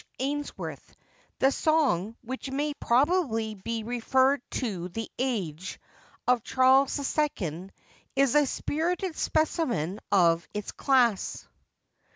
[0.17, 0.95] Ainsworth.
[1.37, 5.79] The song, which may probably be referred to the age
[6.27, 7.69] of Charles II.,
[8.15, 11.47] is a spirited specimen of its class.